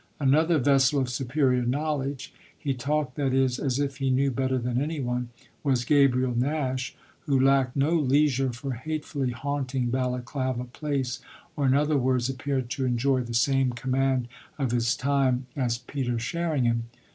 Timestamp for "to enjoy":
12.71-13.21